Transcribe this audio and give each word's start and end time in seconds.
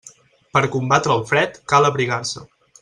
Per 0.57 0.63
combatre 0.77 1.13
el 1.17 1.21
fred, 1.33 1.61
cal 1.75 1.89
abrigar-se. 1.93 2.49